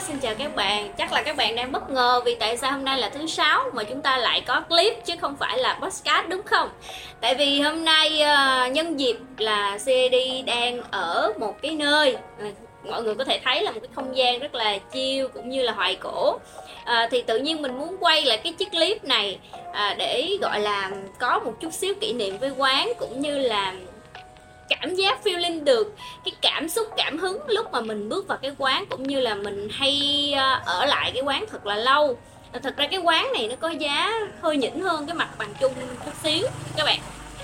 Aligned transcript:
xin 0.00 0.18
chào 0.18 0.34
các 0.38 0.56
bạn. 0.56 0.92
Chắc 0.98 1.12
là 1.12 1.22
các 1.22 1.36
bạn 1.36 1.56
đang 1.56 1.72
bất 1.72 1.90
ngờ 1.90 2.22
vì 2.24 2.34
tại 2.34 2.56
sao 2.56 2.72
hôm 2.72 2.84
nay 2.84 2.98
là 2.98 3.08
thứ 3.08 3.26
sáu 3.26 3.64
mà 3.72 3.84
chúng 3.84 4.02
ta 4.02 4.18
lại 4.18 4.40
có 4.40 4.60
clip 4.60 5.04
chứ 5.04 5.14
không 5.20 5.36
phải 5.36 5.58
là 5.58 5.78
podcast 5.82 6.28
đúng 6.28 6.42
không? 6.42 6.68
Tại 7.20 7.34
vì 7.34 7.60
hôm 7.60 7.84
nay 7.84 8.20
ờ, 8.20 8.66
nhân 8.66 9.00
dịp 9.00 9.16
là 9.38 9.78
CD 9.78 10.14
đang 10.46 10.80
ở 10.90 11.32
một 11.38 11.54
cái 11.62 11.74
nơi 11.74 12.16
ờ, 12.38 12.46
mọi 12.88 13.02
người 13.02 13.14
có 13.14 13.24
thể 13.24 13.40
thấy 13.44 13.62
là 13.62 13.70
một 13.70 13.80
cái 13.82 13.90
không 13.94 14.16
gian 14.16 14.38
rất 14.38 14.54
là 14.54 14.78
chiêu 14.78 15.28
cũng 15.28 15.48
như 15.48 15.62
là 15.62 15.72
hoài 15.72 15.94
cổ 15.94 16.38
à, 16.84 17.08
thì 17.10 17.22
tự 17.22 17.38
nhiên 17.38 17.62
mình 17.62 17.78
muốn 17.78 17.96
quay 18.00 18.24
lại 18.24 18.40
cái 18.44 18.52
chiếc 18.52 18.70
clip 18.70 19.04
này 19.04 19.38
à, 19.72 19.94
để 19.98 20.36
gọi 20.40 20.60
là 20.60 20.90
có 21.18 21.38
một 21.38 21.52
chút 21.60 21.72
xíu 21.72 21.94
kỷ 22.00 22.12
niệm 22.12 22.38
với 22.38 22.50
quán 22.50 22.92
cũng 22.98 23.20
như 23.20 23.38
là 23.38 23.74
cảm 24.70 24.94
giác 24.94 25.18
feeling 25.24 25.64
được, 25.64 25.94
cái 26.24 26.32
cảm 26.42 26.68
xúc, 26.68 26.86
cảm 26.96 27.18
hứng 27.18 27.38
lúc 27.48 27.72
mà 27.72 27.80
mình 27.80 28.08
bước 28.08 28.28
vào 28.28 28.38
cái 28.42 28.52
quán 28.58 28.84
cũng 28.90 29.02
như 29.02 29.20
là 29.20 29.34
mình 29.34 29.68
hay 29.70 29.94
ờ, 30.36 30.60
ở 30.64 30.86
lại 30.86 31.10
cái 31.14 31.22
quán 31.22 31.44
thật 31.50 31.66
là 31.66 31.76
lâu. 31.76 32.16
Ờ, 32.52 32.60
thật 32.62 32.76
ra 32.76 32.86
cái 32.86 33.00
quán 33.00 33.32
này 33.32 33.48
nó 33.48 33.56
có 33.60 33.68
giá 33.68 34.10
hơi 34.42 34.56
nhỉnh 34.56 34.80
hơn 34.80 35.06
cái 35.06 35.16
mặt 35.16 35.28
bằng 35.38 35.54
chung 35.60 35.72
chút 36.04 36.12
xíu 36.22 36.46
các 36.76 36.84
bạn. 36.84 37.00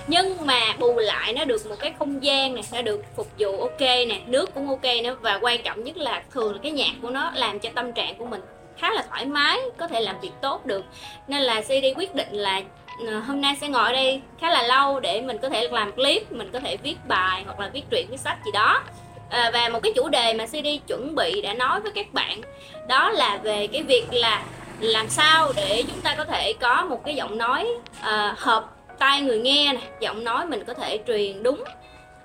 Nhưng 0.07 0.47
mà 0.47 0.61
bù 0.79 0.99
lại 0.99 1.33
nó 1.33 1.45
được 1.45 1.67
một 1.67 1.77
cái 1.79 1.95
không 1.99 2.23
gian 2.25 2.55
này 2.55 2.65
nó 2.73 2.83
được 2.83 3.01
phục 3.17 3.29
vụ 3.39 3.61
ok 3.61 3.81
nè, 3.81 4.21
nước 4.27 4.55
cũng 4.55 4.69
ok 4.69 4.85
nữa 5.05 5.17
và 5.21 5.39
quan 5.43 5.63
trọng 5.63 5.85
nhất 5.85 5.97
là 5.97 6.23
thường 6.31 6.53
là 6.53 6.59
cái 6.63 6.73
nhạc 6.73 6.93
của 7.03 7.11
nó 7.11 7.33
làm 7.35 7.59
cho 7.59 7.71
tâm 7.75 7.93
trạng 7.93 8.15
của 8.15 8.27
mình 8.27 8.41
khá 8.79 8.91
là 8.93 9.05
thoải 9.09 9.27
mái, 9.27 9.59
có 9.77 9.89
thể 9.89 10.01
làm 10.01 10.21
việc 10.21 10.33
tốt 10.43 10.67
được. 10.67 10.85
Nên 11.29 11.43
là 11.43 11.61
CD 11.61 11.85
quyết 11.97 12.15
định 12.15 12.33
là 12.33 12.63
Ờ, 12.99 13.19
hôm 13.19 13.41
nay 13.41 13.57
sẽ 13.61 13.69
ngồi 13.69 13.85
ở 13.85 13.93
đây 13.93 14.21
khá 14.41 14.51
là 14.51 14.63
lâu 14.63 15.01
để 15.01 15.21
mình 15.21 15.39
có 15.43 15.49
thể 15.49 15.69
làm 15.69 15.93
clip 15.93 16.33
mình 16.33 16.51
có 16.53 16.61
thể 16.61 16.77
viết 16.77 16.97
bài 17.09 17.43
hoặc 17.47 17.61
là 17.61 17.71
viết 17.73 17.83
truyện 17.91 18.07
viết 18.11 18.21
sách 18.21 18.39
gì 18.45 18.51
đó. 18.53 18.83
À, 19.31 19.51
và 19.55 19.69
một 19.69 19.81
cái 19.83 19.93
chủ 19.97 20.09
đề 20.09 20.35
mà 20.35 20.47
CD 20.47 20.67
chuẩn 20.87 21.15
bị 21.15 21.43
đã 21.43 21.55
nói 21.55 21.81
với 21.81 21.93
các 21.95 22.13
bạn 22.13 22.41
đó 22.89 23.11
là 23.11 23.39
về 23.43 23.67
cái 23.67 23.83
việc 23.83 24.05
là 24.13 24.43
làm 24.81 25.09
sao 25.09 25.53
để 25.57 25.85
chúng 25.89 26.01
ta 26.01 26.15
có 26.19 26.25
thể 26.25 26.53
có 26.61 26.87
một 26.91 27.05
cái 27.05 27.15
giọng 27.15 27.39
nói 27.39 27.69
à, 28.01 28.35
hợp 28.39 28.65
tai 28.99 29.21
người 29.21 29.39
nghe 29.39 29.73
này 29.73 29.83
giọng 30.01 30.25
nói 30.25 30.47
mình 30.47 30.65
có 30.65 30.75
thể 30.75 30.99
truyền 31.07 31.43
đúng 31.43 31.65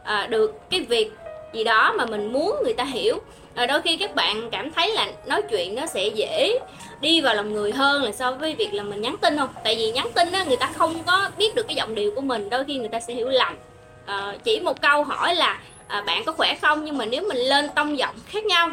à, 0.03 0.27
được 0.27 0.59
cái 0.69 0.81
việc 0.81 1.11
gì 1.53 1.63
đó 1.63 1.93
mà 1.97 2.05
mình 2.05 2.33
muốn 2.33 2.55
người 2.63 2.73
ta 2.73 2.83
hiểu. 2.83 3.19
À, 3.55 3.65
đôi 3.65 3.81
khi 3.81 3.97
các 3.97 4.15
bạn 4.15 4.49
cảm 4.51 4.71
thấy 4.71 4.93
là 4.93 5.07
nói 5.25 5.41
chuyện 5.49 5.75
nó 5.75 5.85
sẽ 5.85 6.07
dễ 6.07 6.59
đi 7.01 7.21
vào 7.21 7.35
lòng 7.35 7.53
người 7.53 7.71
hơn 7.71 8.03
là 8.03 8.11
so 8.11 8.31
với 8.31 8.55
việc 8.55 8.73
là 8.73 8.83
mình 8.83 9.01
nhắn 9.01 9.15
tin 9.21 9.37
không? 9.37 9.49
Tại 9.63 9.75
vì 9.75 9.91
nhắn 9.91 10.11
tin 10.15 10.31
á 10.31 10.43
người 10.43 10.57
ta 10.57 10.69
không 10.75 11.03
có 11.03 11.29
biết 11.37 11.55
được 11.55 11.67
cái 11.67 11.75
giọng 11.75 11.95
điệu 11.95 12.11
của 12.15 12.21
mình 12.21 12.49
đôi 12.49 12.63
khi 12.63 12.77
người 12.77 12.89
ta 12.89 12.99
sẽ 12.99 13.13
hiểu 13.13 13.29
lầm. 13.29 13.55
À, 14.05 14.35
chỉ 14.43 14.59
một 14.59 14.81
câu 14.81 15.03
hỏi 15.03 15.35
là 15.35 15.59
à, 15.87 16.01
bạn 16.01 16.23
có 16.25 16.31
khỏe 16.31 16.55
không? 16.61 16.85
Nhưng 16.85 16.97
mà 16.97 17.05
nếu 17.05 17.23
mình 17.27 17.37
lên 17.37 17.69
tông 17.75 17.97
giọng 17.97 18.15
khác 18.27 18.45
nhau 18.45 18.69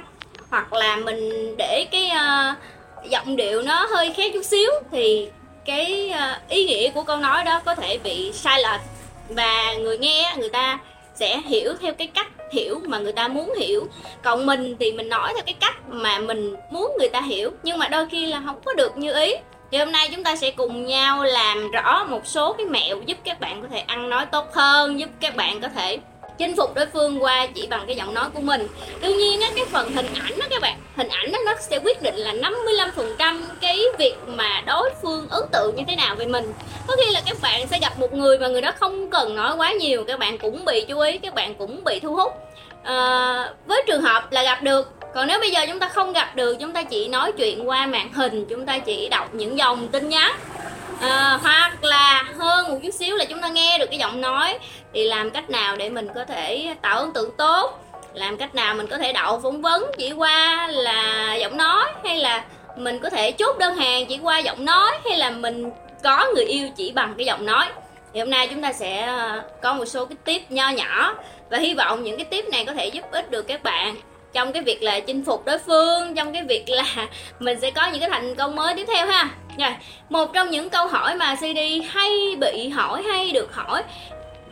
hoặc 0.50 0.72
là 0.72 0.96
mình 0.96 1.54
để 1.58 1.86
cái 1.90 2.10
uh, 2.10 3.10
giọng 3.10 3.36
điệu 3.36 3.62
nó 3.62 3.86
hơi 3.90 4.12
khác 4.16 4.30
chút 4.34 4.44
xíu 4.44 4.70
thì 4.90 5.28
cái 5.64 6.12
uh, 6.14 6.48
ý 6.48 6.64
nghĩa 6.64 6.90
của 6.90 7.02
câu 7.02 7.16
nói 7.16 7.44
đó 7.44 7.60
có 7.64 7.74
thể 7.74 7.98
bị 7.98 8.32
sai 8.32 8.62
lệch. 8.62 8.80
Và 9.28 9.74
người 9.74 9.98
nghe 9.98 10.34
người 10.36 10.48
ta 10.48 10.78
sẽ 11.18 11.40
hiểu 11.40 11.74
theo 11.80 11.92
cái 11.94 12.06
cách 12.06 12.28
hiểu 12.52 12.80
mà 12.86 12.98
người 12.98 13.12
ta 13.12 13.28
muốn 13.28 13.54
hiểu. 13.58 13.86
Còn 14.22 14.46
mình 14.46 14.76
thì 14.80 14.92
mình 14.92 15.08
nói 15.08 15.32
theo 15.34 15.42
cái 15.46 15.54
cách 15.60 15.76
mà 15.88 16.18
mình 16.18 16.54
muốn 16.70 16.96
người 16.98 17.08
ta 17.08 17.20
hiểu. 17.20 17.50
Nhưng 17.62 17.78
mà 17.78 17.88
đôi 17.88 18.06
khi 18.10 18.26
là 18.26 18.42
không 18.46 18.60
có 18.64 18.74
được 18.74 18.96
như 18.96 19.12
ý. 19.14 19.34
Thì 19.70 19.78
hôm 19.78 19.92
nay 19.92 20.08
chúng 20.12 20.24
ta 20.24 20.36
sẽ 20.36 20.50
cùng 20.50 20.86
nhau 20.86 21.24
làm 21.24 21.70
rõ 21.70 22.04
một 22.04 22.26
số 22.26 22.52
cái 22.52 22.66
mẹo 22.66 22.96
giúp 23.06 23.18
các 23.24 23.40
bạn 23.40 23.62
có 23.62 23.68
thể 23.70 23.78
ăn 23.78 24.10
nói 24.10 24.26
tốt 24.26 24.52
hơn, 24.52 25.00
giúp 25.00 25.08
các 25.20 25.36
bạn 25.36 25.60
có 25.60 25.68
thể 25.68 25.98
chinh 26.38 26.56
phục 26.56 26.74
đối 26.74 26.86
phương 26.86 27.22
qua 27.22 27.46
chỉ 27.54 27.66
bằng 27.66 27.84
cái 27.86 27.96
giọng 27.96 28.14
nói 28.14 28.24
của 28.34 28.40
mình. 28.40 28.68
Đương 29.00 29.18
nhiên 29.18 29.40
á 29.40 29.48
cái 29.56 29.64
phần 29.64 29.92
hình 29.92 30.06
ảnh 30.14 30.38
đó 30.38 30.46
các 30.50 30.62
bạn 30.62 30.78
hình 30.96 31.08
ảnh 31.08 31.32
đó 31.32 31.38
nó 31.46 31.54
sẽ 31.60 31.78
quyết 31.78 32.02
định 32.02 32.14
là 32.16 32.32
55 32.32 32.90
phần 32.96 33.14
trăm 33.18 33.44
cái 33.60 33.80
việc 33.98 34.14
mà 34.26 34.62
đối 34.66 34.90
phương 35.02 35.28
ấn 35.28 35.42
tượng 35.52 35.76
như 35.76 35.82
thế 35.88 35.96
nào 35.96 36.14
về 36.14 36.26
mình. 36.26 36.52
Có 36.86 36.96
khi 36.96 37.12
là 37.12 37.22
các 37.26 37.36
bạn 37.42 37.68
sẽ 37.68 37.78
gặp 37.78 37.98
một 37.98 38.12
người 38.12 38.38
mà 38.38 38.48
người 38.48 38.60
đó 38.60 38.72
không 38.80 39.10
cần 39.10 39.36
nói 39.36 39.56
quá 39.56 39.72
nhiều 39.72 40.04
các 40.04 40.18
bạn 40.18 40.38
cũng 40.38 40.64
bị 40.64 40.84
chú 40.88 41.00
ý 41.00 41.18
các 41.18 41.34
bạn 41.34 41.54
cũng 41.54 41.84
bị 41.84 42.00
thu 42.00 42.14
hút. 42.14 42.32
À, 42.82 43.50
với 43.66 43.82
trường 43.86 44.02
hợp 44.02 44.32
là 44.32 44.42
gặp 44.42 44.62
được 44.62 44.92
còn 45.14 45.26
nếu 45.26 45.40
bây 45.40 45.50
giờ 45.50 45.66
chúng 45.68 45.78
ta 45.78 45.88
không 45.88 46.12
gặp 46.12 46.36
được 46.36 46.56
chúng 46.60 46.72
ta 46.72 46.82
chỉ 46.82 47.08
nói 47.08 47.32
chuyện 47.32 47.68
qua 47.68 47.86
màn 47.86 48.12
hình 48.12 48.46
chúng 48.50 48.66
ta 48.66 48.78
chỉ 48.78 49.08
đọc 49.08 49.34
những 49.34 49.58
dòng 49.58 49.88
tin 49.88 50.08
nhắn 50.08 50.32
à, 51.00 51.38
hoặc 51.42 51.84
là 51.84 52.24
hơn 52.38 52.68
một 52.68 52.78
chút 52.82 52.94
xíu 52.94 53.16
là 53.16 53.24
chúng 53.24 53.40
ta 53.40 53.48
nghe 53.48 53.78
được 53.78 53.86
cái 53.90 53.98
giọng 53.98 54.20
nói 54.20 54.58
thì 54.94 55.04
làm 55.04 55.30
cách 55.30 55.50
nào 55.50 55.76
để 55.76 55.90
mình 55.90 56.08
có 56.14 56.24
thể 56.24 56.74
tạo 56.82 56.98
ấn 56.98 57.12
tượng 57.12 57.30
tốt? 57.36 57.84
Làm 58.14 58.36
cách 58.36 58.54
nào 58.54 58.74
mình 58.74 58.86
có 58.86 58.98
thể 58.98 59.12
đậu 59.12 59.40
phỏng 59.40 59.62
vấn 59.62 59.90
chỉ 59.98 60.12
qua 60.12 60.68
là 60.70 61.34
giọng 61.34 61.56
nói 61.56 61.84
hay 62.04 62.18
là 62.18 62.44
mình 62.76 62.98
có 62.98 63.10
thể 63.10 63.32
chốt 63.32 63.58
đơn 63.58 63.76
hàng 63.76 64.06
chỉ 64.06 64.18
qua 64.22 64.38
giọng 64.38 64.64
nói 64.64 64.90
hay 65.04 65.18
là 65.18 65.30
mình 65.30 65.70
có 66.02 66.26
người 66.34 66.44
yêu 66.44 66.68
chỉ 66.76 66.92
bằng 66.92 67.14
cái 67.18 67.26
giọng 67.26 67.46
nói? 67.46 67.66
Thì 68.14 68.20
hôm 68.20 68.30
nay 68.30 68.48
chúng 68.48 68.62
ta 68.62 68.72
sẽ 68.72 69.02
ờ, 69.02 69.42
có 69.62 69.74
một 69.74 69.84
số 69.84 70.04
cái 70.04 70.16
tip 70.24 70.50
nho 70.50 70.68
nhỏ 70.68 71.14
và 71.50 71.58
hy 71.58 71.74
vọng 71.74 72.02
những 72.02 72.16
cái 72.16 72.24
tip 72.24 72.48
này 72.48 72.64
có 72.64 72.72
thể 72.72 72.86
giúp 72.86 73.04
ích 73.10 73.30
được 73.30 73.42
các 73.42 73.62
bạn 73.62 73.96
trong 74.32 74.52
cái 74.52 74.62
việc 74.62 74.82
là 74.82 75.00
chinh 75.00 75.24
phục 75.24 75.44
đối 75.44 75.58
phương, 75.58 76.14
trong 76.14 76.32
cái 76.32 76.42
việc 76.42 76.68
là 76.68 77.08
mình 77.38 77.60
sẽ 77.60 77.70
có 77.70 77.86
những 77.86 78.00
cái 78.00 78.10
thành 78.10 78.34
công 78.34 78.56
mới 78.56 78.74
tiếp 78.74 78.86
theo 78.88 79.06
ha. 79.06 79.28
Rồi, 79.58 79.70
một 80.08 80.32
trong 80.32 80.50
những 80.50 80.70
câu 80.70 80.86
hỏi 80.86 81.14
mà 81.14 81.34
cd 81.34 81.58
hay 81.88 82.36
bị 82.40 82.68
hỏi, 82.68 83.02
hay 83.02 83.30
được 83.30 83.54
hỏi 83.54 83.82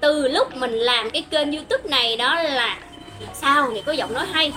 từ 0.00 0.28
lúc 0.28 0.56
mình 0.56 0.72
làm 0.72 1.10
cái 1.10 1.25
kênh 1.31 1.53
youtube 1.53 1.91
này 1.91 2.16
đó 2.16 2.42
là 2.42 2.78
sao 3.34 3.70
để 3.75 3.82
có 3.87 3.92
giọng 3.92 4.14
nói 4.14 4.26
hay? 4.32 4.53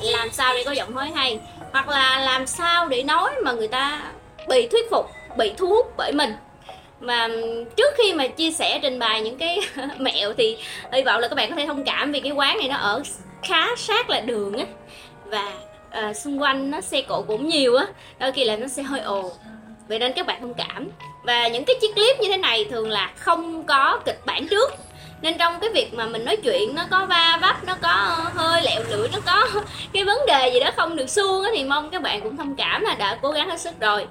Làm 0.00 0.30
sao 0.32 0.54
để 0.54 0.62
có 0.64 0.72
giọng 0.72 0.94
nói 0.94 1.10
hay? 1.14 1.40
Hoặc 1.72 1.88
là 1.88 2.18
làm 2.18 2.46
sao 2.46 2.88
để 2.88 3.02
nói 3.02 3.30
mà 3.44 3.52
người 3.52 3.68
ta 3.68 4.02
bị 4.48 4.68
thuyết 4.68 4.90
phục, 4.90 5.06
bị 5.36 5.52
thu 5.56 5.66
hút 5.66 5.92
bởi 5.96 6.12
mình? 6.12 6.32
Mà 7.00 7.28
trước 7.76 7.94
khi 7.96 8.14
mà 8.14 8.26
chia 8.26 8.50
sẻ 8.50 8.78
trình 8.82 8.98
bày 8.98 9.20
những 9.20 9.38
cái 9.38 9.58
mẹo 9.98 10.32
thì 10.32 10.56
hy 10.92 11.02
vọng 11.02 11.20
là 11.20 11.28
các 11.28 11.34
bạn 11.34 11.50
có 11.50 11.56
thể 11.56 11.66
thông 11.66 11.84
cảm 11.84 12.12
vì 12.12 12.20
cái 12.20 12.32
quán 12.32 12.58
này 12.58 12.68
nó 12.68 12.76
ở 12.76 13.02
khá 13.42 13.76
sát 13.76 14.10
là 14.10 14.20
đường 14.20 14.58
á. 14.58 14.64
Và 15.24 15.52
uh, 16.08 16.16
xung 16.16 16.42
quanh 16.42 16.70
nó 16.70 16.80
xe 16.80 17.02
cộ 17.02 17.22
cũng 17.22 17.48
nhiều 17.48 17.76
á 17.76 17.86
đôi 18.18 18.32
khi 18.32 18.44
là 18.44 18.56
nó 18.56 18.66
sẽ 18.66 18.82
hơi 18.82 19.00
ồn. 19.00 19.30
Vậy 19.88 19.98
nên 19.98 20.12
các 20.12 20.26
bạn 20.26 20.40
thông 20.40 20.54
cảm. 20.54 20.88
Và 21.22 21.48
những 21.48 21.64
cái 21.64 21.76
chiếc 21.80 21.94
clip 21.94 22.20
như 22.20 22.28
thế 22.28 22.36
này 22.36 22.64
thường 22.64 22.90
là 22.90 23.12
không 23.16 23.66
có 23.66 24.00
kịch 24.04 24.20
bản 24.26 24.48
trước. 24.48 24.72
Nên 25.22 25.38
trong 25.38 25.60
cái 25.60 25.70
việc 25.70 25.94
mà 25.94 26.06
mình 26.06 26.24
nói 26.24 26.36
chuyện 26.36 26.74
nó 26.74 26.84
có 26.90 27.06
va 27.06 27.38
vấp 27.42 27.64
nó 27.64 27.76
có 27.82 28.16
hơi 28.34 28.62
lẹo 28.62 28.82
lưỡi 28.90 29.08
nó 29.12 29.18
có 29.26 29.48
cái 29.92 30.04
vấn 30.04 30.18
đề 30.26 30.50
gì 30.52 30.60
đó 30.60 30.70
không 30.76 30.96
được 30.96 31.10
suông 31.10 31.44
thì 31.54 31.64
mong 31.64 31.90
các 31.90 32.02
bạn 32.02 32.20
cũng 32.20 32.36
thông 32.36 32.56
cảm 32.56 32.82
là 32.82 32.94
đã 32.94 33.18
cố 33.22 33.30
gắng 33.30 33.50
hết 33.50 33.60
sức 33.60 33.80
rồi. 33.80 34.06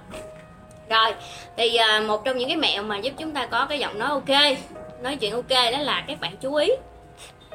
Rồi 0.89 1.13
thì 1.57 1.75
ờ, 1.75 2.01
một 2.01 2.25
trong 2.25 2.37
những 2.37 2.49
cái 2.49 2.57
mẹo 2.57 2.83
mà 2.83 2.97
giúp 2.97 3.13
chúng 3.19 3.31
ta 3.31 3.45
có 3.45 3.65
cái 3.65 3.79
giọng 3.79 3.99
nói 3.99 4.09
ok 4.09 4.57
nói 5.01 5.15
chuyện 5.15 5.33
ok 5.33 5.49
đó 5.49 5.79
là 5.79 6.03
các 6.07 6.19
bạn 6.19 6.37
chú 6.41 6.55
ý 6.55 6.69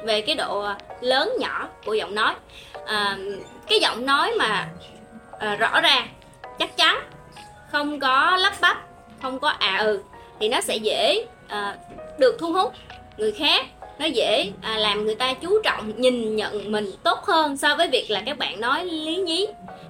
về 0.03 0.21
cái 0.21 0.35
độ 0.35 0.59
ờ, 0.59 0.75
lớn 1.01 1.33
nhỏ 1.39 1.67
của 1.85 1.93
giọng 1.93 2.15
nói. 2.15 2.33
À, 2.85 3.17
cái 3.67 3.79
giọng 3.79 4.05
nói 4.05 4.31
mà 4.39 4.67
à, 5.39 5.55
rõ 5.55 5.81
ràng 5.81 6.07
chắc 6.59 6.77
chắn 6.77 6.99
không 7.71 7.99
có 7.99 8.37
lắp 8.37 8.53
bắp 8.61 8.77
không 9.21 9.39
có 9.39 9.47
à 9.47 9.77
ừ 9.77 10.03
thì 10.39 10.49
nó 10.49 10.61
sẽ 10.61 10.75
dễ 10.75 11.25
à, 11.47 11.75
được 12.17 12.37
thu 12.39 12.53
hút 12.53 12.73
người 13.17 13.31
khác. 13.31 13.65
Nó 13.99 14.05
dễ 14.05 14.51
à, 14.61 14.77
làm 14.77 15.05
người 15.05 15.15
ta 15.15 15.33
chú 15.33 15.61
trọng 15.63 16.01
nhìn 16.01 16.35
nhận 16.35 16.71
mình 16.71 16.91
tốt 17.03 17.19
hơn 17.23 17.57
so 17.57 17.75
với 17.75 17.87
việc 17.87 18.11
là 18.11 18.21
các 18.25 18.37
bạn 18.37 18.61
nói 18.61 18.85
lý 18.85 19.15
nhí 19.15 19.47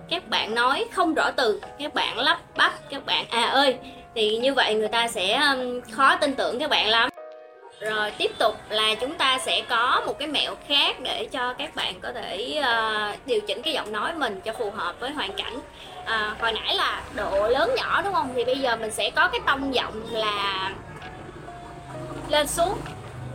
các 0.10 0.30
bạn 0.30 0.56
nói 0.56 0.86
không 0.92 1.14
rõ 1.14 1.32
từ 1.32 1.62
các 1.80 1.94
bạn 1.94 2.18
lắp 2.18 2.40
bắp 2.58 2.90
các 2.90 3.06
bạn 3.06 3.26
à 3.30 3.46
ơi. 3.46 3.76
Thì 4.16 4.38
như 4.38 4.54
vậy 4.54 4.76
người 4.76 4.88
ta 4.88 5.08
sẽ 5.08 5.34
um, 5.36 5.82
khó 5.92 6.16
tin 6.16 6.36
tưởng 6.36 6.60
các 6.60 6.70
bạn 6.70 6.90
lắm 6.90 7.10
rồi 7.90 8.12
tiếp 8.12 8.32
tục 8.38 8.56
là 8.70 8.96
chúng 8.96 9.16
ta 9.16 9.40
sẽ 9.46 9.62
có 9.70 10.02
một 10.06 10.20
cái 10.20 10.28
mẹo 10.28 10.56
khác 10.68 11.00
để 11.02 11.28
cho 11.32 11.54
các 11.54 11.76
bạn 11.76 12.00
có 12.02 12.12
thể 12.12 12.60
uh, 12.60 13.28
điều 13.28 13.42
chỉnh 13.48 13.62
cái 13.62 13.74
giọng 13.74 13.92
nói 13.92 14.14
mình 14.14 14.42
cho 14.42 14.54
phù 14.54 14.72
hợp 14.72 14.96
với 15.00 15.12
hoàn 15.12 15.34
cảnh. 15.34 15.60
À, 16.06 16.36
hồi 16.40 16.52
nãy 16.52 16.76
là 16.76 17.02
độ 17.16 17.48
lớn 17.48 17.72
nhỏ 17.76 18.02
đúng 18.02 18.14
không? 18.14 18.30
Thì 18.36 18.46
bây 18.46 18.60
giờ 18.60 18.76
mình 18.76 18.92
sẽ 18.92 19.10
có 19.10 19.28
cái 19.28 19.40
tông 19.46 19.76
giọng 19.76 20.04
là 20.12 20.72
lên 22.30 22.48
xuống 22.48 22.78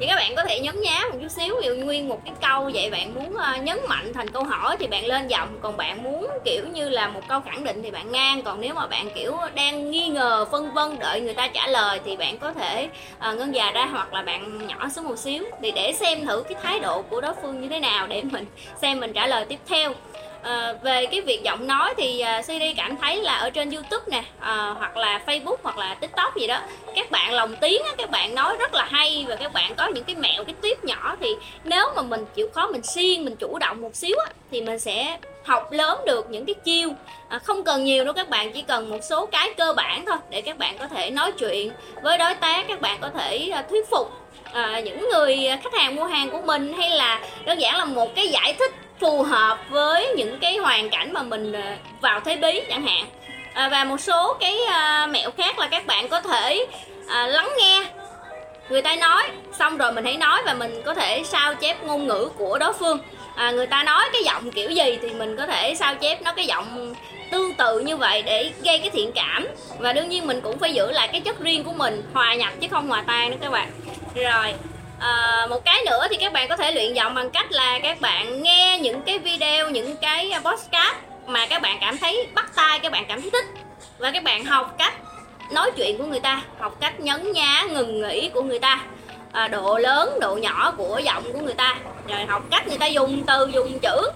thì 0.00 0.06
các 0.06 0.16
bạn 0.16 0.34
có 0.36 0.44
thể 0.44 0.60
nhấn 0.60 0.80
nhá 0.80 1.00
một 1.10 1.18
chút 1.22 1.28
xíu 1.28 1.56
ví 1.60 1.66
dụ 1.66 1.74
nguyên 1.74 2.08
một 2.08 2.20
cái 2.24 2.34
câu 2.42 2.70
vậy 2.74 2.90
bạn 2.90 3.14
muốn 3.14 3.36
ờ, 3.36 3.56
nhấn 3.56 3.78
mạnh 3.88 4.12
thành 4.14 4.30
câu 4.30 4.44
hỏi 4.44 4.76
thì 4.78 4.86
bạn 4.86 5.06
lên 5.06 5.28
giọng. 5.28 5.48
Còn 5.62 5.76
bạn 5.76 6.02
muốn 6.02 6.28
kiểu 6.44 6.64
như 6.72 6.88
là 6.88 7.08
một 7.08 7.20
câu 7.28 7.40
khẳng 7.40 7.64
định 7.64 7.82
thì 7.82 7.90
bạn 7.90 8.12
ngang. 8.12 8.42
Còn 8.42 8.60
nếu 8.60 8.74
mà 8.74 8.86
bạn 8.86 9.08
kiểu 9.14 9.36
đang 9.54 9.90
nghi 9.90 10.08
ngờ 10.08 10.44
phân 10.52 10.74
vân 10.74 10.98
đợi 10.98 11.20
người 11.20 11.34
ta 11.34 11.48
trả 11.48 11.66
lời 11.66 12.00
thì 12.04 12.16
bạn 12.16 12.38
có 12.38 12.52
thể 12.52 12.88
uh, 13.28 13.38
ngân 13.38 13.54
già 13.54 13.70
ra 13.70 13.84
hoặc 13.84 14.12
là 14.12 14.22
bạn 14.22 14.66
nhỏ 14.66 14.88
xuống 14.88 15.08
một 15.08 15.18
xíu. 15.18 15.44
Thì 15.62 15.72
để 15.72 15.92
xem 15.92 16.26
thử 16.26 16.42
cái 16.48 16.58
thái 16.62 16.80
độ 16.80 17.02
của 17.02 17.20
đối 17.20 17.32
phương 17.42 17.60
như 17.60 17.68
thế 17.68 17.80
nào 17.80 18.06
để 18.06 18.22
mình 18.22 18.46
xem 18.82 19.00
mình 19.00 19.12
trả 19.12 19.26
lời 19.26 19.44
tiếp 19.48 19.58
theo. 19.68 19.94
À, 20.42 20.74
về 20.82 21.06
cái 21.06 21.20
việc 21.20 21.42
giọng 21.42 21.66
nói 21.66 21.94
thì 21.96 22.20
ờ, 22.20 22.38
uh, 22.38 22.44
CD 22.44 22.62
cảm 22.76 22.96
thấy 22.96 23.22
là 23.22 23.34
ở 23.34 23.50
trên 23.50 23.70
YouTube 23.70 24.04
nè 24.10 24.18
uh, 24.18 24.78
hoặc 24.78 24.96
là 24.96 25.20
Facebook 25.26 25.56
hoặc 25.62 25.78
là 25.78 25.94
TikTok 25.94 26.36
gì 26.36 26.46
đó 26.46 26.60
các 26.94 27.10
bạn 27.10 27.32
lồng 27.32 27.56
tiếng 27.56 27.82
á, 27.84 27.92
các 27.98 28.10
bạn 28.10 28.34
nói 28.34 28.56
rất 28.56 28.74
là 28.74 28.84
hay 28.90 29.26
và 29.28 29.36
các 29.36 29.52
bạn 29.52 29.74
có 29.76 29.86
những 29.86 30.04
cái 30.04 30.16
mẹo 30.16 30.44
cái 30.44 30.54
tiếp 30.62 30.84
nhỏ 30.84 31.16
thì 31.20 31.28
nếu 31.64 31.86
mà 31.96 32.02
mình 32.02 32.24
chịu 32.34 32.48
khó 32.54 32.66
mình 32.66 32.82
siêng 32.82 33.24
mình 33.24 33.36
chủ 33.36 33.58
động 33.58 33.80
một 33.80 33.96
xíu 33.96 34.16
á, 34.26 34.32
thì 34.50 34.62
mình 34.62 34.78
sẽ 34.78 35.18
học 35.44 35.72
lớn 35.72 36.00
được 36.06 36.30
những 36.30 36.44
cái 36.44 36.54
chiêu. 36.54 36.90
À, 37.28 37.38
không 37.38 37.64
cần 37.64 37.84
nhiều 37.84 38.04
đâu 38.04 38.14
các 38.14 38.28
bạn 38.28 38.52
chỉ 38.52 38.62
cần 38.62 38.90
một 38.90 39.00
số 39.02 39.26
cái 39.26 39.54
cơ 39.56 39.72
bản 39.72 40.06
thôi 40.06 40.16
để 40.30 40.40
các 40.40 40.58
bạn 40.58 40.78
có 40.78 40.88
thể 40.88 41.10
nói 41.10 41.32
chuyện 41.32 41.70
với 42.02 42.18
đối 42.18 42.34
tác 42.34 42.68
các 42.68 42.80
bạn 42.80 42.98
có 43.00 43.10
thể 43.10 43.50
uh, 43.58 43.68
thuyết 43.68 43.90
phục 43.90 44.12
à, 44.52 44.80
những 44.80 45.08
người 45.08 45.48
khách 45.62 45.74
hàng 45.74 45.96
mua 45.96 46.04
hàng 46.04 46.30
của 46.30 46.40
mình 46.44 46.72
hay 46.72 46.90
là 46.90 47.20
đơn 47.44 47.60
giản 47.60 47.76
là 47.76 47.84
một 47.84 48.14
cái 48.14 48.28
giải 48.28 48.54
thích 48.58 48.72
phù 49.00 49.22
hợp 49.22 49.58
với 49.68 50.14
những 50.16 50.38
cái 50.40 50.56
hoàn 50.56 50.90
cảnh 50.90 51.12
mà 51.12 51.22
mình 51.22 51.52
ờ, 51.52 51.62
vào 52.00 52.20
thế 52.20 52.36
bí 52.36 52.60
chẳng 52.68 52.86
hạn. 52.86 53.06
À, 53.54 53.68
và 53.68 53.84
một 53.84 54.00
số 54.00 54.36
cái 54.40 54.58
à, 54.70 55.06
mẹo 55.06 55.30
khác 55.30 55.58
là 55.58 55.68
các 55.68 55.86
bạn 55.86 56.08
có 56.08 56.20
thể 56.20 56.66
à, 57.08 57.26
lắng 57.26 57.50
nghe 57.58 57.84
người 58.68 58.82
ta 58.82 58.96
nói 58.96 59.22
xong 59.58 59.76
rồi 59.76 59.92
mình 59.92 60.04
hãy 60.04 60.16
nói 60.16 60.42
và 60.46 60.54
mình 60.54 60.82
có 60.84 60.94
thể 60.94 61.22
sao 61.24 61.54
chép 61.54 61.82
ngôn 61.84 62.06
ngữ 62.06 62.28
của 62.38 62.58
đối 62.58 62.72
phương. 62.72 62.98
À, 63.34 63.50
người 63.50 63.66
ta 63.66 63.82
nói 63.82 64.04
cái 64.12 64.22
giọng 64.24 64.50
kiểu 64.50 64.70
gì 64.70 64.98
thì 65.02 65.08
mình 65.10 65.36
có 65.36 65.46
thể 65.46 65.74
sao 65.74 65.94
chép 65.94 66.22
nó 66.22 66.32
cái 66.32 66.46
giọng 66.46 66.94
tương 67.30 67.54
tự 67.54 67.80
như 67.80 67.96
vậy 67.96 68.22
để 68.22 68.50
gây 68.64 68.78
cái 68.78 68.90
thiện 68.90 69.12
cảm. 69.14 69.46
Và 69.78 69.92
đương 69.92 70.08
nhiên 70.08 70.26
mình 70.26 70.40
cũng 70.40 70.58
phải 70.58 70.74
giữ 70.74 70.90
lại 70.90 71.08
cái 71.08 71.20
chất 71.20 71.40
riêng 71.40 71.64
của 71.64 71.72
mình 71.72 72.02
hòa 72.12 72.34
nhập 72.34 72.52
chứ 72.60 72.66
không 72.70 72.88
hòa 72.88 73.04
tan 73.06 73.30
nữa 73.30 73.36
các 73.40 73.50
bạn. 73.50 73.70
Rồi 74.14 74.54
à, 74.98 75.46
một 75.50 75.64
cái 75.64 75.82
nữa 75.86 76.06
thì 76.10 76.16
các 76.16 76.32
bạn 76.32 76.48
có 76.48 76.56
thể 76.56 76.72
luyện 76.72 76.94
giọng 76.94 77.14
bằng 77.14 77.30
cách 77.30 77.52
là 77.52 77.78
các 77.82 78.00
bạn 78.00 78.42
nghe 78.42 78.78
những 78.78 79.02
cái 79.02 79.18
video 79.18 79.70
những 79.70 79.96
cái 79.96 80.30
ờ, 80.30 80.40
podcast 80.40 80.96
mà 81.26 81.46
các 81.46 81.62
bạn 81.62 81.78
cảm 81.80 81.98
thấy 81.98 82.26
bắt 82.34 82.50
tai 82.54 82.78
các 82.78 82.92
bạn 82.92 83.04
cảm 83.08 83.20
thấy 83.20 83.30
thích. 83.30 83.44
Và 83.98 84.10
các 84.10 84.22
bạn 84.22 84.44
học 84.44 84.74
cách 84.78 84.94
nói 85.52 85.70
chuyện 85.76 85.98
của 85.98 86.04
người 86.04 86.20
ta 86.20 86.42
học 86.58 86.76
cách 86.80 87.00
nhấn 87.00 87.32
nhá 87.32 87.64
ngừng 87.70 88.02
nghỉ 88.02 88.30
của 88.34 88.42
người 88.42 88.58
ta 88.58 88.80
à, 89.32 89.48
độ 89.48 89.78
lớn 89.78 90.18
độ 90.20 90.36
nhỏ 90.36 90.74
của 90.76 91.00
giọng 91.04 91.32
của 91.32 91.40
người 91.40 91.54
ta. 91.54 91.76
Rồi 92.08 92.24
học 92.28 92.42
cách 92.50 92.68
người 92.68 92.78
ta 92.78 92.86
dùng 92.86 93.22
từ 93.26 93.50
dùng 93.54 93.78
chữ. 93.78 94.10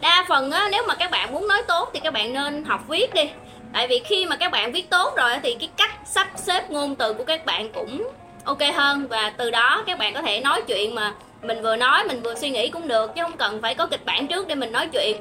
Đa 0.00 0.24
phần 0.28 0.50
á, 0.50 0.68
nếu 0.72 0.82
mà 0.88 0.94
các 0.94 1.10
bạn 1.10 1.32
muốn 1.32 1.48
nói 1.48 1.62
tốt 1.68 1.90
thì 1.94 2.00
các 2.00 2.12
bạn 2.12 2.32
nên 2.32 2.64
học 2.64 2.80
viết 2.88 3.14
đi. 3.14 3.30
Tại 3.72 3.88
vì 3.88 3.98
khi 3.98 4.26
mà 4.26 4.36
các 4.36 4.52
bạn 4.52 4.72
viết 4.72 4.90
tốt 4.90 5.16
rồi 5.16 5.30
thì 5.42 5.56
cái 5.60 5.68
cách 5.76 5.90
sắp 6.04 6.28
xếp 6.36 6.70
ngôn 6.70 6.94
từ 6.94 7.12
của 7.12 7.24
các 7.24 7.46
bạn 7.46 7.72
cũng 7.72 8.08
ok 8.48 8.74
hơn 8.74 9.06
và 9.08 9.32
từ 9.36 9.50
đó 9.50 9.82
các 9.86 9.98
bạn 9.98 10.14
có 10.14 10.22
thể 10.22 10.40
nói 10.40 10.62
chuyện 10.66 10.94
mà 10.94 11.12
mình 11.42 11.62
vừa 11.62 11.76
nói 11.76 12.04
mình 12.04 12.22
vừa 12.22 12.34
suy 12.34 12.50
nghĩ 12.50 12.68
cũng 12.68 12.88
được 12.88 13.14
chứ 13.14 13.22
không 13.22 13.36
cần 13.36 13.62
phải 13.62 13.74
có 13.74 13.86
kịch 13.86 14.04
bản 14.04 14.26
trước 14.26 14.48
để 14.48 14.54
mình 14.54 14.72
nói 14.72 14.88
chuyện. 14.92 15.16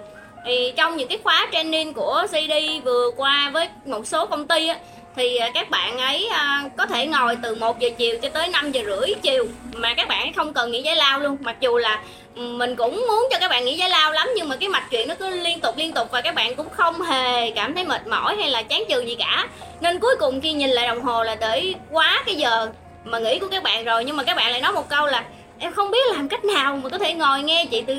Thì 0.46 0.74
trong 0.78 0.98
những 0.98 1.08
cái 1.08 1.20
khóa 1.24 1.48
training 1.52 1.94
của 1.94 2.24
CD 2.28 2.54
vừa 2.84 3.12
qua 3.16 3.50
với 3.54 3.70
một 3.86 4.08
số 4.08 4.26
công 4.26 4.48
ty 4.48 4.68
á, 4.68 4.78
thì 5.16 5.38
à, 5.38 5.50
các 5.54 5.70
bạn 5.70 5.98
ấy 5.98 6.28
à, 6.28 6.70
có 6.78 6.86
thể 6.86 7.08
ngồi 7.08 7.38
từ 7.44 7.56
1 7.56 7.80
giờ 7.80 7.90
chiều 7.98 8.18
cho 8.22 8.30
tới 8.30 8.48
5 8.48 8.72
giờ 8.72 8.82
rưỡi 8.86 9.16
chiều 9.22 9.46
mà 9.74 9.94
các 9.94 10.08
bạn 10.08 10.34
không 10.34 10.54
cần 10.54 10.72
nghỉ 10.72 10.82
giải 10.82 10.96
lao 10.96 11.20
luôn. 11.20 11.38
Mặc 11.42 11.56
dù 11.60 11.78
là 11.78 12.02
mình 12.36 12.76
cũng 12.76 13.06
muốn 13.08 13.28
cho 13.32 13.38
các 13.40 13.48
bạn 13.52 13.66
nghỉ 13.66 13.76
giải 13.76 13.90
lao 13.90 14.12
lắm 14.12 14.30
nhưng 14.36 14.50
mà 14.50 14.56
cái 14.56 14.70
mạch 14.70 14.88
chuyện 14.92 15.08
nó 15.08 15.16
cứ 15.20 15.30
liên 15.30 15.60
tục 15.60 15.78
liên 15.78 15.94
tục 15.94 16.08
và 16.12 16.22
các 16.22 16.36
bạn 16.36 16.56
cũng 16.56 16.70
không 16.70 17.02
hề 17.02 17.52
cảm 17.52 17.76
thấy 17.76 17.86
mệt 17.86 18.08
mỏi 18.08 18.36
hay 18.36 18.50
là 18.50 18.64
chán 18.64 18.84
chường 18.90 19.08
gì 19.08 19.16
cả. 19.16 19.48
Nên 19.82 20.00
cuối 20.00 20.16
cùng 20.20 20.42
khi 20.42 20.54
nhìn 20.54 20.70
lại 20.70 20.88
đồng 20.88 21.02
hồ 21.02 21.24
là 21.24 21.36
tới 21.36 21.76
quá 21.92 22.24
cái 22.26 22.36
giờ 22.36 22.68
mà 23.12 23.20
nghĩ 23.20 23.40
của 23.40 23.48
các 23.52 23.64
bạn 23.64 23.86
rồi, 23.86 24.06
nhưng 24.06 24.18
mà 24.18 24.24
các 24.24 24.38
bạn 24.38 24.52
lại 24.52 24.62
nói 24.62 24.72
một 24.72 24.90
câu 24.90 25.06
là, 25.06 25.24
em 25.60 25.74
không 25.74 25.92
biết 25.92 26.14
làm 26.14 26.30
cách 26.30 26.46
nào 26.46 26.80
mà 26.84 26.90
có 26.90 26.98
thể 26.98 27.14
ngồi 27.14 27.44
nghe 27.44 27.66
chị 27.66 27.84
từ 27.88 27.96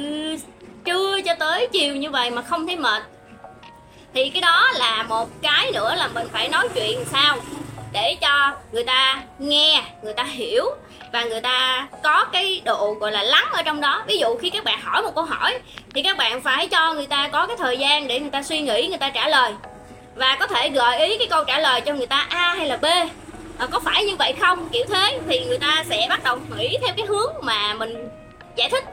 trưa 0.84 1.20
cho 1.20 1.34
tới 1.34 1.69
chiều 1.72 1.96
như 1.96 2.10
vậy 2.10 2.31
mà 2.31 2.43
không 2.43 2.66
thấy 2.66 2.76
mệt. 2.76 3.02
Thì 4.14 4.31
cái 4.31 4.40
đó 4.40 4.69
là 4.75 5.02
một 5.02 5.28
cái 5.43 5.70
nữa 5.72 5.94
là 5.96 6.08
mình 6.08 6.28
phải 6.32 6.49
nói 6.49 6.69
chuyện 6.75 7.05
sao 7.12 7.37
để 7.93 8.16
cho 8.20 8.52
người 8.72 8.84
ta 8.84 9.22
nghe, 9.38 9.82
người 10.02 10.14
ta 10.14 10.22
hiểu 10.22 10.64
và 11.12 11.25
người 11.25 11.40
ta 11.40 11.88
có 12.02 12.25
cái 12.25 12.62
độ 12.64 12.94
gọi 13.00 13.12
là 13.12 13.22
lắng 13.22 13.49
ở 13.52 13.62
trong 13.62 13.81
đó. 13.81 14.02
Ví 14.06 14.19
dụ 14.19 14.37
khi 14.37 14.50
các 14.50 14.64
bạn 14.64 14.81
hỏi 14.82 15.02
một 15.02 15.14
câu 15.14 15.25
hỏi 15.25 15.58
thì 15.94 16.02
các 16.02 16.16
bạn 16.16 16.40
phải 16.40 16.69
cho 16.69 16.94
người 16.94 17.06
ta 17.06 17.28
có 17.28 17.46
cái 17.46 17.56
thời 17.56 17.78
gian 17.78 18.08
để 18.08 18.20
người 18.20 18.31
ta 18.31 18.43
suy 18.43 18.60
nghĩ, 18.60 18.87
người 18.88 18.99
ta 18.99 19.10
trả 19.10 19.28
lời 19.28 19.52
và 20.14 20.37
có 20.40 20.46
thể 20.46 20.69
gợi 20.69 20.99
ý 21.06 21.19
cái 21.19 21.26
câu 21.26 21.44
trả 21.44 21.58
lời 21.58 21.81
cho 21.81 21.94
người 21.94 22.06
ta 22.06 22.26
a 22.28 22.55
hay 22.55 22.66
là 22.66 22.76
b 22.76 22.84
à, 23.58 23.66
có 23.66 23.81
phải 23.81 24.05
như 24.05 24.16
vậy 24.16 24.34
không? 24.40 24.69
Kiểu 24.72 24.84
thế 24.88 25.20
thì 25.28 25.44
người 25.44 25.58
ta 25.58 25.84
sẽ 25.88 26.06
bắt 26.08 26.25
đầu 26.25 26.38
nghĩ 26.56 26.78
theo 26.81 26.94
cái 26.96 27.06
hướng 27.06 27.32
mà 27.43 27.75
mình 27.75 28.08
giải 28.56 28.69
thích. 28.70 28.84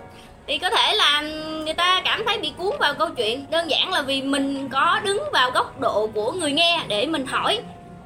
Thì 0.48 0.58
có 0.58 0.70
thể 0.70 0.94
là 0.96 1.22
người 1.66 1.74
ta 1.74 2.02
cảm 2.06 2.26
thấy 2.26 2.38
bị 2.38 2.54
cuốn 2.58 2.78
vào 2.80 2.94
câu 2.94 3.10
chuyện 3.10 3.46
đơn 3.50 3.70
giản 3.70 3.94
là 3.94 4.02
vì 4.02 4.22
mình 4.22 4.70
có 4.70 5.00
đứng 5.04 5.24
vào 5.34 5.52
góc 5.52 5.80
độ 5.80 6.10
của 6.14 6.32
người 6.32 6.52
nghe 6.52 6.82
để 6.88 7.06
mình 7.06 7.26
hỏi. 7.26 7.60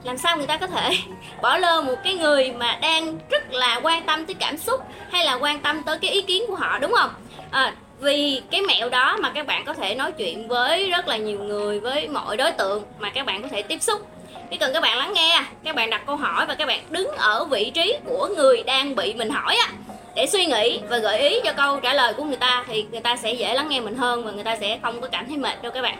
Làm 0.03 0.17
sao 0.17 0.37
người 0.37 0.47
ta 0.47 0.57
có 0.57 0.67
thể 0.67 0.91
bỏ 1.41 1.57
lơ 1.57 1.81
một 1.81 1.95
cái 2.03 2.13
người 2.13 2.51
mà 2.51 2.77
đang 2.81 3.17
rất 3.29 3.53
là 3.53 3.79
quan 3.83 4.05
tâm 4.05 4.25
tới 4.25 4.33
cảm 4.39 4.57
xúc 4.57 4.81
hay 5.11 5.25
là 5.25 5.33
quan 5.33 5.59
tâm 5.59 5.83
tới 5.83 5.97
cái 6.01 6.11
ý 6.11 6.21
kiến 6.21 6.43
của 6.47 6.55
họ 6.55 6.79
đúng 6.79 6.93
không? 6.93 7.09
À, 7.51 7.73
vì 7.99 8.41
cái 8.51 8.61
mẹo 8.61 8.89
đó 8.89 9.17
mà 9.21 9.31
các 9.31 9.47
bạn 9.47 9.65
có 9.65 9.73
thể 9.73 9.95
nói 9.95 10.11
chuyện 10.11 10.47
với 10.47 10.89
rất 10.89 11.07
là 11.07 11.17
nhiều 11.17 11.39
người 11.39 11.79
với 11.79 12.07
mọi 12.07 12.37
đối 12.37 12.51
tượng 12.51 12.83
mà 12.99 13.09
các 13.09 13.25
bạn 13.25 13.41
có 13.41 13.47
thể 13.47 13.61
tiếp 13.61 13.81
xúc 13.81 14.07
chỉ 14.51 14.57
cần 14.57 14.73
các 14.73 14.81
bạn 14.81 14.97
lắng 14.97 15.13
nghe 15.13 15.41
các 15.63 15.75
bạn 15.75 15.89
đặt 15.89 16.01
câu 16.07 16.15
hỏi 16.15 16.45
và 16.45 16.55
các 16.55 16.65
bạn 16.65 16.79
đứng 16.89 17.07
ở 17.07 17.45
vị 17.45 17.71
trí 17.73 17.95
của 18.05 18.29
người 18.37 18.63
đang 18.63 18.95
bị 18.95 19.13
mình 19.13 19.29
hỏi 19.29 19.55
á 19.55 19.69
để 20.15 20.27
suy 20.27 20.45
nghĩ 20.45 20.79
và 20.89 20.97
gợi 20.97 21.29
ý 21.29 21.39
cho 21.43 21.53
câu 21.53 21.79
trả 21.79 21.93
lời 21.93 22.13
của 22.13 22.23
người 22.23 22.37
ta 22.37 22.63
thì 22.67 22.85
người 22.91 23.01
ta 23.01 23.15
sẽ 23.15 23.33
dễ 23.33 23.53
lắng 23.53 23.69
nghe 23.69 23.79
mình 23.79 23.95
hơn 23.95 24.25
và 24.25 24.31
người 24.31 24.43
ta 24.43 24.55
sẽ 24.55 24.79
không 24.81 25.01
có 25.01 25.07
cảm 25.11 25.27
thấy 25.27 25.37
mệt 25.37 25.63
đâu 25.63 25.71
các 25.71 25.81
bạn. 25.81 25.97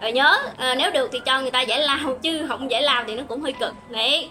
Rồi 0.00 0.12
nhớ 0.12 0.38
à, 0.58 0.74
nếu 0.74 0.90
được 0.90 1.10
thì 1.12 1.20
cho 1.24 1.40
người 1.40 1.50
ta 1.50 1.60
giải 1.60 1.80
lao 1.80 2.18
chứ 2.22 2.46
không 2.48 2.70
giải 2.70 2.82
lao 2.82 3.04
thì 3.06 3.14
nó 3.14 3.22
cũng 3.28 3.42
hơi 3.42 3.52
cực. 3.52 3.74
Đấy. 3.88 4.30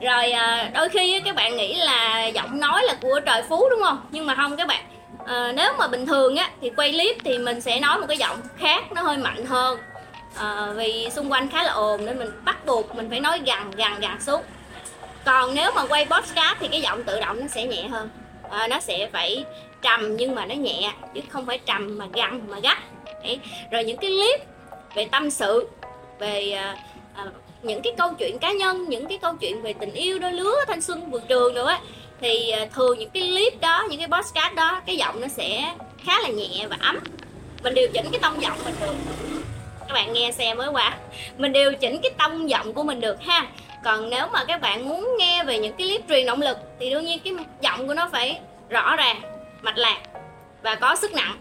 Rồi 0.00 0.30
à, 0.30 0.70
đôi 0.74 0.88
khi 0.88 1.20
các 1.20 1.34
bạn 1.34 1.56
nghĩ 1.56 1.74
là 1.74 2.26
giọng 2.26 2.60
nói 2.60 2.82
là 2.82 2.94
của 3.02 3.20
trời 3.20 3.42
phú 3.48 3.68
đúng 3.70 3.82
không? 3.82 4.00
Nhưng 4.10 4.26
mà 4.26 4.34
không 4.34 4.56
các 4.56 4.66
bạn. 4.66 4.84
À, 5.26 5.52
nếu 5.56 5.72
mà 5.78 5.88
bình 5.88 6.06
thường 6.06 6.36
á 6.36 6.50
thì 6.60 6.70
quay 6.76 6.90
clip 6.90 7.16
thì 7.24 7.38
mình 7.38 7.60
sẽ 7.60 7.80
nói 7.80 7.98
một 7.98 8.06
cái 8.08 8.16
giọng 8.16 8.36
khác 8.58 8.92
nó 8.92 9.02
hơi 9.02 9.16
mạnh 9.16 9.46
hơn 9.46 9.78
à, 10.38 10.72
vì 10.76 11.08
xung 11.12 11.32
quanh 11.32 11.50
khá 11.50 11.62
là 11.62 11.72
ồn 11.72 12.06
nên 12.06 12.18
mình 12.18 12.30
bắt 12.44 12.66
buộc 12.66 12.94
mình 12.94 13.10
phải 13.10 13.20
nói 13.20 13.40
gần 13.46 13.70
gần 13.70 14.00
gần 14.00 14.20
xuống. 14.20 14.42
Còn 15.24 15.54
nếu 15.54 15.70
mà 15.74 15.86
quay 15.86 16.04
podcast 16.04 16.58
thì 16.60 16.68
cái 16.68 16.80
giọng 16.80 17.04
tự 17.04 17.20
động 17.20 17.40
nó 17.40 17.46
sẽ 17.46 17.66
nhẹ 17.66 17.88
hơn. 17.88 18.10
À, 18.50 18.68
nó 18.68 18.80
sẽ 18.80 19.08
phải 19.12 19.44
trầm 19.82 20.16
nhưng 20.16 20.34
mà 20.34 20.46
nó 20.46 20.54
nhẹ 20.54 20.92
chứ 21.14 21.20
không 21.28 21.46
phải 21.46 21.58
trầm 21.58 21.98
mà 21.98 22.06
gằn 22.12 22.40
mà 22.48 22.58
gắt. 22.60 22.78
Đấy. 23.22 23.40
rồi 23.70 23.84
những 23.84 23.96
cái 23.96 24.10
clip 24.10 24.40
về 24.94 25.08
tâm 25.12 25.30
sự 25.30 25.68
về 26.18 26.50
à, 26.50 26.76
à, 27.14 27.24
những 27.62 27.82
cái 27.82 27.92
câu 27.98 28.14
chuyện 28.18 28.38
cá 28.38 28.52
nhân 28.52 28.88
những 28.88 29.06
cái 29.08 29.18
câu 29.18 29.34
chuyện 29.40 29.62
về 29.62 29.72
tình 29.72 29.92
yêu 29.92 30.18
đôi 30.18 30.32
lứa 30.32 30.54
thanh 30.66 30.82
xuân 30.82 31.10
vườn 31.10 31.22
trường 31.28 31.54
nữa 31.54 31.68
á 31.68 31.80
thì 32.20 32.50
à, 32.50 32.66
thường 32.74 32.98
những 32.98 33.10
cái 33.10 33.22
clip 33.22 33.60
đó 33.60 33.86
những 33.90 33.98
cái 33.98 34.08
podcast 34.08 34.54
đó 34.54 34.80
cái 34.86 34.96
giọng 34.96 35.20
nó 35.20 35.28
sẽ 35.28 35.74
khá 36.04 36.20
là 36.20 36.28
nhẹ 36.28 36.66
và 36.70 36.76
ấm. 36.80 36.98
Mình 37.62 37.74
điều 37.74 37.88
chỉnh 37.94 38.06
cái 38.12 38.20
tông 38.20 38.42
giọng 38.42 38.58
mình 38.64 38.74
được 38.80 38.94
các 39.88 39.94
bạn 39.94 40.12
nghe 40.12 40.32
xe 40.32 40.54
mới 40.54 40.68
qua 40.68 40.96
mình 41.38 41.52
điều 41.52 41.74
chỉnh 41.74 42.00
cái 42.02 42.10
tông 42.18 42.50
giọng 42.50 42.74
của 42.74 42.82
mình 42.82 43.00
được 43.00 43.20
ha. 43.20 43.46
Còn 43.84 44.10
nếu 44.10 44.26
mà 44.32 44.44
các 44.44 44.60
bạn 44.60 44.88
muốn 44.88 45.16
nghe 45.18 45.44
về 45.44 45.58
những 45.58 45.76
cái 45.76 45.86
clip 45.86 46.08
truyền 46.08 46.26
động 46.26 46.42
lực 46.42 46.58
thì 46.80 46.90
đương 46.90 47.04
nhiên 47.04 47.18
cái 47.24 47.34
giọng 47.60 47.86
của 47.86 47.94
nó 47.94 48.08
phải 48.12 48.40
rõ 48.68 48.96
ràng 48.96 49.20
mạch 49.62 49.78
lạc 49.78 49.98
và 50.62 50.74
có 50.74 50.96
sức 50.96 51.12
nặng. 51.12 51.36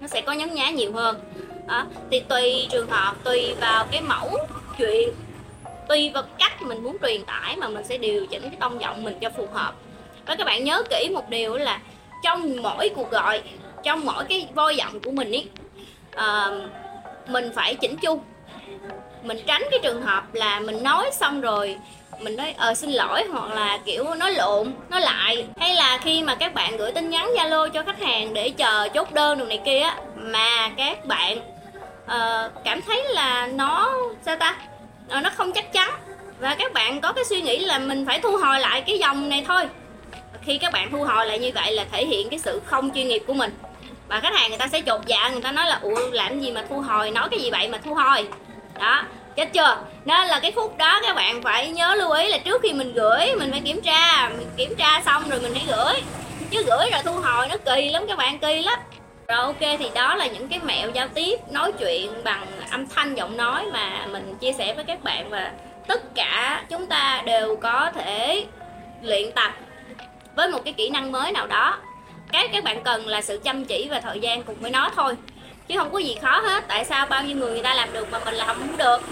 Nó 0.00 0.06
sẽ 0.06 0.20
có 0.20 0.32
nhấn 0.32 0.54
nhá 0.54 0.70
nhiều 0.70 0.92
hơn. 0.92 1.20
Đó. 1.68 1.86
thì 2.10 2.20
tùy 2.20 2.66
trường 2.70 2.90
hợp 2.90 3.14
tùy 3.24 3.54
vào 3.60 3.86
cái 3.90 4.00
mẫu 4.00 4.36
chuyện 4.78 5.08
tùy 5.88 6.10
vào 6.14 6.22
cách 6.38 6.62
mình 6.62 6.82
muốn 6.82 6.96
truyền 7.02 7.24
tải 7.24 7.56
mà 7.56 7.68
mình 7.68 7.84
sẽ 7.84 7.98
điều 7.98 8.26
chỉnh 8.26 8.42
cái 8.42 8.56
tông 8.60 8.80
giọng 8.80 9.04
mình 9.04 9.18
cho 9.20 9.30
phù 9.30 9.46
hợp. 9.52 9.72
Và 10.26 10.34
các 10.34 10.44
bạn 10.44 10.64
nhớ 10.64 10.82
kỹ 10.90 11.08
một 11.14 11.28
điều 11.28 11.56
là 11.56 11.80
trong 12.24 12.56
mỗi 12.62 12.88
cuộc 12.88 13.10
gọi 13.10 13.42
trong 13.82 14.06
mỗi 14.06 14.24
cái 14.24 14.48
voi 14.54 14.76
giọng 14.76 15.00
của 15.00 15.10
mình 15.10 15.30
ý 15.30 15.44
uh, 16.16 16.70
mình 17.26 17.50
phải 17.54 17.74
chỉnh 17.74 17.96
chu. 17.96 18.20
Mình 19.22 19.38
tránh 19.46 19.62
cái 19.70 19.80
trường 19.82 20.02
hợp 20.02 20.34
là 20.34 20.60
mình 20.60 20.82
nói 20.82 21.10
xong 21.12 21.40
rồi 21.40 21.76
mình 22.20 22.36
nói 22.36 22.54
ờ 22.58 22.74
xin 22.74 22.90
lỗi 22.90 23.24
hoặc 23.32 23.54
là 23.54 23.78
kiểu 23.84 24.14
nói 24.14 24.32
lộn 24.32 24.72
nói 24.88 25.00
lại. 25.00 25.46
Hay 25.56 25.74
là 25.74 25.98
khi 26.02 26.22
mà 26.22 26.34
các 26.34 26.54
bạn 26.54 26.76
gửi 26.76 26.92
tin 26.92 27.10
nhắn 27.10 27.30
zalo 27.36 27.68
cho 27.68 27.82
khách 27.82 28.00
hàng 28.00 28.34
để 28.34 28.50
chờ 28.50 28.88
chốt 28.94 29.12
đơn 29.12 29.38
đồ 29.38 29.44
này 29.44 29.60
kia 29.64 29.86
mà 30.16 30.70
các 30.76 31.06
bạn 31.06 31.38
uh, 32.04 32.64
cảm 32.64 32.82
thấy 32.82 33.04
là 33.08 33.46
nó 33.46 33.92
sao 34.26 34.36
ta 34.36 34.56
uh, 35.16 35.22
nó 35.22 35.30
không 35.30 35.52
chắc 35.52 35.72
chắn 35.72 35.90
và 36.40 36.54
các 36.54 36.72
bạn 36.72 37.00
có 37.00 37.12
cái 37.12 37.24
suy 37.24 37.40
nghĩ 37.42 37.58
là 37.58 37.78
mình 37.78 38.06
phải 38.06 38.20
thu 38.20 38.36
hồi 38.36 38.60
lại 38.60 38.80
cái 38.80 38.98
dòng 38.98 39.28
này 39.28 39.44
thôi. 39.48 39.68
Khi 40.42 40.58
các 40.58 40.72
bạn 40.72 40.88
thu 40.90 41.04
hồi 41.04 41.26
lại 41.26 41.38
như 41.38 41.50
vậy 41.54 41.72
là 41.72 41.84
thể 41.92 42.06
hiện 42.06 42.28
cái 42.30 42.38
sự 42.38 42.60
không 42.64 42.90
chuyên 42.94 43.08
nghiệp 43.08 43.22
của 43.26 43.34
mình 43.34 43.50
và 44.10 44.20
khách 44.20 44.34
hàng 44.34 44.48
người 44.50 44.58
ta 44.58 44.68
sẽ 44.68 44.80
chột 44.86 45.00
dạ 45.06 45.28
người 45.28 45.42
ta 45.42 45.52
nói 45.52 45.66
là, 45.66 45.78
ủa, 45.82 46.10
làm 46.12 46.40
gì 46.40 46.52
mà 46.52 46.64
thu 46.68 46.80
hồi? 46.80 47.10
Nói 47.10 47.28
cái 47.30 47.40
gì 47.40 47.50
vậy 47.50 47.68
mà 47.68 47.78
thu 47.84 47.94
hồi? 47.94 48.28
Đó, 48.80 49.04
chết 49.36 49.52
chưa? 49.52 49.78
Nên 50.04 50.26
là 50.26 50.40
cái 50.40 50.52
khúc 50.52 50.78
đó 50.78 51.00
các 51.02 51.16
bạn 51.16 51.42
phải 51.42 51.68
nhớ 51.68 51.94
lưu 51.94 52.10
ý 52.10 52.28
là 52.28 52.38
trước 52.38 52.62
khi 52.62 52.72
mình 52.72 52.92
gửi, 52.94 53.34
mình 53.38 53.50
phải 53.50 53.60
kiểm 53.60 53.80
tra, 53.80 54.28
mình 54.38 54.48
kiểm 54.56 54.74
tra 54.76 55.02
xong 55.04 55.30
rồi 55.30 55.40
mình 55.40 55.54
hãy 55.54 55.64
gửi. 55.68 56.02
Chứ 56.50 56.62
gửi 56.66 56.90
rồi 56.92 57.02
thu 57.04 57.12
hồi 57.12 57.48
nó 57.48 57.56
kỳ 57.64 57.90
lắm 57.90 58.04
các 58.08 58.18
bạn, 58.18 58.38
kỳ 58.38 58.62
lắm. 58.62 58.78
Rồi 59.28 59.38
ok, 59.38 59.60
thì 59.78 59.90
đó 59.94 60.14
là 60.14 60.26
những 60.26 60.48
cái 60.48 60.60
mẹo 60.62 60.90
giao 60.90 61.08
tiếp, 61.08 61.40
nói 61.50 61.72
chuyện 61.72 62.24
bằng 62.24 62.46
âm 62.70 62.86
thanh, 62.88 63.14
giọng 63.14 63.36
nói 63.36 63.66
mà 63.72 64.06
mình 64.06 64.36
chia 64.40 64.52
sẻ 64.52 64.74
với 64.74 64.84
các 64.84 65.02
bạn 65.02 65.30
và 65.30 65.52
tất 65.86 66.14
cả 66.14 66.62
chúng 66.70 66.86
ta 66.86 67.22
đều 67.24 67.56
có 67.56 67.90
thể 67.94 68.44
luyện 69.02 69.32
tập 69.32 69.52
với 70.36 70.48
một 70.48 70.60
cái 70.64 70.72
kỹ 70.72 70.90
năng 70.90 71.12
mới 71.12 71.32
nào 71.32 71.46
đó 71.46 71.78
cái 72.32 72.48
các 72.52 72.64
bạn 72.64 72.82
cần 72.82 73.06
là 73.06 73.22
sự 73.22 73.40
chăm 73.44 73.64
chỉ 73.64 73.88
và 73.90 74.00
thời 74.00 74.20
gian 74.20 74.42
cùng 74.42 74.56
với 74.60 74.70
nó 74.70 74.90
thôi. 74.96 75.14
Chứ 75.68 75.78
không 75.78 75.92
có 75.92 75.98
gì 75.98 76.16
khó 76.22 76.40
hết. 76.40 76.64
Tại 76.68 76.84
sao 76.84 77.06
bao 77.06 77.24
nhiêu 77.24 77.36
người 77.36 77.50
người 77.50 77.62
ta 77.62 77.74
làm 77.74 77.92
được 77.92 78.08
mà 78.10 78.18
mình 78.24 78.34
là 78.34 78.44
không 78.44 78.76
được? 78.76 79.02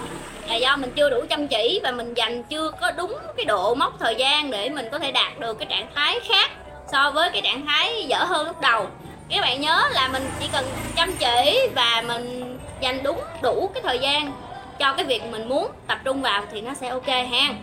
Là 0.48 0.54
do 0.54 0.76
mình 0.76 0.90
chưa 0.96 1.10
đủ 1.10 1.25
chăm 1.28 1.48
chỉ 1.48 1.80
và 1.82 1.90
mình 1.90 2.14
dành 2.14 2.42
chưa 2.42 2.70
có 2.80 2.90
đúng 2.90 3.16
cái 3.37 3.44
độ 3.44 3.75
mốc 3.75 3.98
thời 4.00 4.14
gian 4.14 4.50
để 4.50 4.68
mình 4.68 4.88
có 4.92 4.98
thể 4.98 5.12
đạt 5.12 5.38
được 5.38 5.58
cái 5.58 5.66
trạng 5.70 5.87
thái 5.94 6.20
khác 6.28 6.50
so 6.92 7.10
với 7.10 7.30
cái 7.30 7.42
trạng 7.42 7.66
thái 7.66 8.04
dở 8.08 8.25
hơn 8.25 8.46
lúc 8.46 8.60
đầu. 8.60 8.87
Các 9.28 9.40
bạn 9.40 9.60
nhớ 9.60 9.82
là 9.90 10.08
mình 10.08 10.30
chỉ 10.40 10.48
cần 10.52 10.64
chăm 10.96 11.12
chỉ 11.12 11.68
và 11.75 12.02
mình 12.06 12.58
dành 12.80 13.02
đúng 13.02 13.20
đủ 13.42 13.70
cái 13.75 13.82
thời 13.82 13.98
gian 13.98 14.32
cho 14.78 14.92
cái 14.92 15.04
việc 15.04 15.25
mình 15.25 15.48
muốn 15.48 15.70
tập 15.87 15.98
trung 16.04 16.22
vào 16.22 16.44
thì 16.52 16.60
nó 16.60 16.75
sẽ 16.75 16.88
ok 16.88 17.08
ha 17.08 17.54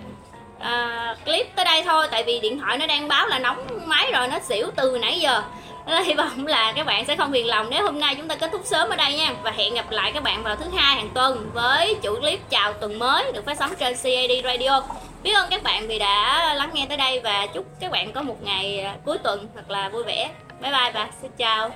à, 0.59 1.15
clip 1.25 1.55
tới 1.55 1.65
đây 1.65 1.83
thôi 1.83 2.07
tại 2.11 2.23
vì 2.23 2.39
điện 2.39 2.59
thoại 2.59 2.77
nó 2.77 2.85
đang 2.85 3.07
báo 3.07 3.27
là 3.27 3.39
nóng 3.39 3.67
máy 3.85 4.11
rồi 4.13 4.27
nó 4.27 4.39
xỉu 4.39 4.67
từ 4.75 4.97
nãy 5.01 5.19
giờ. 5.19 5.41
Nên 5.85 6.03
hy 6.03 6.13
vọng 6.13 6.47
là 6.47 6.73
các 6.75 6.85
bạn 6.85 7.05
sẽ 7.05 7.15
không 7.15 7.31
phiền 7.31 7.47
lòng 7.47 7.67
nếu 7.69 7.83
hôm 7.83 7.99
nay 7.99 8.15
chúng 8.15 8.27
ta 8.27 8.35
kết 8.35 8.49
thúc 8.51 8.61
sớm 8.65 8.89
ở 8.89 8.95
đây 8.95 9.13
nha. 9.13 9.33
Và 9.43 9.51
hẹn 9.51 9.73
gặp 9.73 9.91
lại 9.91 10.11
các 10.13 10.23
bạn 10.23 10.43
vào 10.43 10.55
thứ 10.55 10.65
hai 10.75 10.95
hàng 10.95 11.09
tuần 11.13 11.49
với 11.53 11.95
chủ 12.01 12.15
clip 12.15 12.39
chào 12.49 12.73
tuần 12.73 12.99
mới 12.99 13.31
được 13.31 13.45
phát 13.45 13.57
sóng 13.59 13.71
trên 13.79 13.95
CAD 14.03 14.31
Radio. 14.43 14.81
Biết 15.23 15.33
ơn 15.33 15.49
các 15.49 15.63
bạn 15.63 15.87
vì 15.87 15.99
đã 15.99 16.53
lắng 16.53 16.69
nghe 16.73 16.85
tới 16.89 16.97
đây 16.97 17.19
và 17.19 17.45
chúc 17.45 17.65
các 17.79 17.91
bạn 17.91 18.11
có 18.11 18.21
một 18.21 18.43
ngày 18.43 18.85
cuối 19.05 19.17
tuần 19.17 19.47
thật 19.55 19.69
là 19.69 19.89
vui 19.89 20.03
vẻ. 20.03 20.29
Bye 20.61 20.71
bye 20.71 20.91
và 20.93 21.07
xin 21.21 21.31
chào. 21.37 21.71